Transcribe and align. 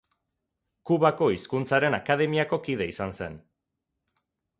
Kubako 0.89 1.27
Hizkuntzaren 1.33 1.97
Akademiako 1.97 2.59
kide 2.69 2.87
izan 2.95 3.13
zen. 3.21 3.37